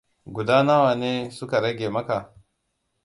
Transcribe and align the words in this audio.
Guda 0.35 0.63
nawa 0.63 0.91
ne 1.01 1.11
suka 1.37 1.61
rage 1.63 1.89
maka? 1.89 2.17